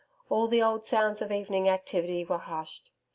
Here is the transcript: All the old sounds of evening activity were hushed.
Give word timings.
All 0.31 0.47
the 0.47 0.63
old 0.63 0.83
sounds 0.83 1.21
of 1.21 1.31
evening 1.31 1.69
activity 1.69 2.25
were 2.25 2.39
hushed. 2.39 2.89